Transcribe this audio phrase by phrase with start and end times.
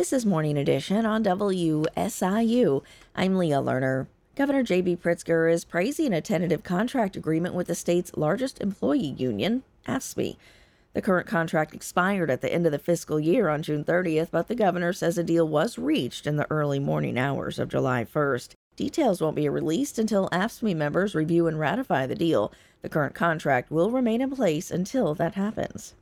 [0.00, 2.82] This is Morning Edition on WSIU.
[3.14, 4.06] I'm Leah Lerner.
[4.34, 4.96] Governor J.B.
[4.96, 10.38] Pritzker is praising a tentative contract agreement with the state's largest employee union, AFSCME.
[10.94, 14.48] The current contract expired at the end of the fiscal year on June 30th, but
[14.48, 18.52] the governor says a deal was reached in the early morning hours of July 1st.
[18.76, 22.50] Details won't be released until AFSCME members review and ratify the deal.
[22.80, 25.92] The current contract will remain in place until that happens.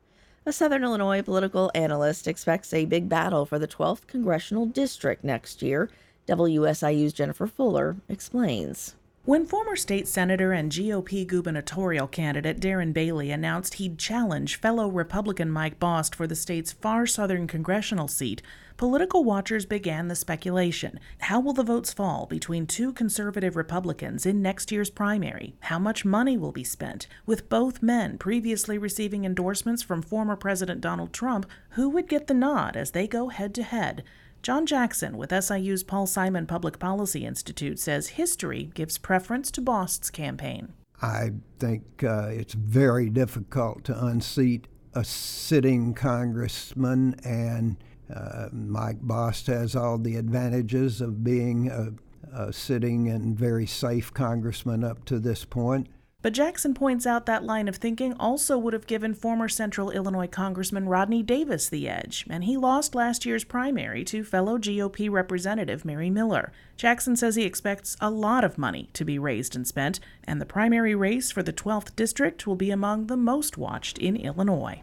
[0.48, 5.60] A Southern Illinois political analyst expects a big battle for the 12th congressional district next
[5.60, 5.90] year.
[6.26, 8.94] WSIU's Jennifer Fuller explains.
[9.28, 15.50] When former state senator and GOP gubernatorial candidate Darren Bailey announced he'd challenge fellow Republican
[15.50, 18.40] Mike Bost for the state's far southern congressional seat,
[18.78, 20.98] political watchers began the speculation.
[21.18, 25.54] How will the votes fall between two conservative Republicans in next year's primary?
[25.60, 27.06] How much money will be spent?
[27.26, 32.32] With both men previously receiving endorsements from former President Donald Trump, who would get the
[32.32, 34.04] nod as they go head to head?
[34.42, 40.10] John Jackson with SIU's Paul Simon Public Policy Institute says history gives preference to Bost's
[40.10, 40.72] campaign.
[41.02, 47.76] I think uh, it's very difficult to unseat a sitting congressman, and
[48.12, 51.92] uh, Mike Bost has all the advantages of being a,
[52.32, 55.88] a sitting and very safe congressman up to this point.
[56.28, 60.26] But Jackson points out that line of thinking also would have given former Central Illinois
[60.26, 65.86] Congressman Rodney Davis the edge, and he lost last year's primary to fellow GOP Representative
[65.86, 66.52] Mary Miller.
[66.76, 70.44] Jackson says he expects a lot of money to be raised and spent, and the
[70.44, 74.82] primary race for the 12th district will be among the most watched in Illinois.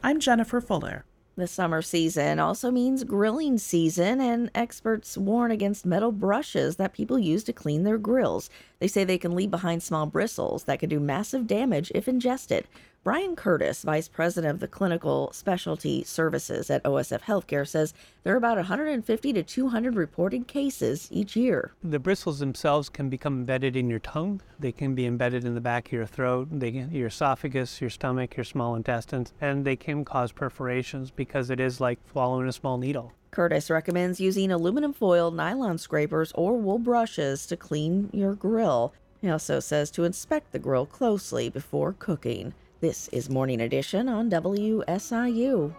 [0.00, 1.04] I'm Jennifer Fuller.
[1.36, 7.18] The summer season also means grilling season, and experts warn against metal brushes that people
[7.18, 8.48] use to clean their grills.
[8.84, 12.68] They say they can leave behind small bristles that can do massive damage if ingested.
[13.02, 18.36] Brian Curtis, Vice President of the Clinical Specialty Services at OSF Healthcare, says there are
[18.36, 21.72] about 150 to 200 reported cases each year.
[21.82, 24.42] The bristles themselves can become embedded in your tongue.
[24.58, 28.36] They can be embedded in the back of your throat, they your esophagus, your stomach,
[28.36, 32.76] your small intestines, and they can cause perforations because it is like swallowing a small
[32.76, 33.12] needle.
[33.34, 38.94] Curtis recommends using aluminum foil, nylon scrapers, or wool brushes to clean your grill.
[39.20, 42.54] He also says to inspect the grill closely before cooking.
[42.80, 45.74] This is Morning Edition on WSIU.